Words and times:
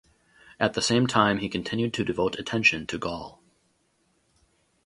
At 0.59 0.73
the 0.73 0.81
same 0.81 1.05
time 1.05 1.37
he 1.37 1.47
continued 1.47 1.93
to 1.93 2.03
devote 2.03 2.39
attention 2.39 2.87
to 2.87 2.97
Gaul. 2.97 3.39